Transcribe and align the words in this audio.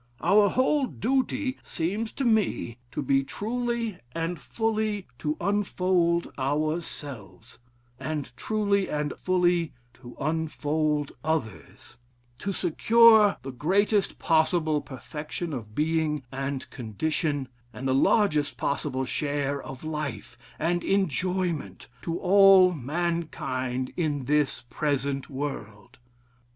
Our 0.21 0.49
whole 0.49 0.87
duty 0.87 1.59
seems 1.63 2.11
to 2.13 2.25
me 2.25 2.79
to 2.91 3.03
be 3.03 3.23
truly 3.23 3.99
and 4.13 4.41
fully 4.41 5.05
to 5.19 5.37
unfold 5.39 6.33
ourselves, 6.39 7.59
and 7.99 8.35
truly 8.35 8.89
and 8.89 9.13
fully 9.19 9.73
to 10.01 10.17
unfold 10.19 11.11
others: 11.23 11.97
to 12.39 12.51
secure 12.51 13.37
the 13.43 13.51
greatest 13.51 14.17
possible 14.17 14.81
perfection 14.81 15.53
of 15.53 15.75
being 15.75 16.23
and 16.31 16.67
condition, 16.71 17.47
and 17.71 17.87
the 17.87 17.93
largest 17.93 18.57
possible 18.57 19.05
share 19.05 19.61
of 19.61 19.83
life 19.83 20.35
and 20.57 20.83
enjoyment 20.83 21.85
to 22.01 22.17
all 22.17 22.71
mankind 22.71 23.93
in 23.95 24.25
this 24.25 24.63
present 24.67 25.29
world. 25.29 25.99